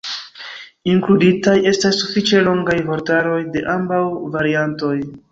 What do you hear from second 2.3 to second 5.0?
longaj vortaroj de ambaŭ variantoj.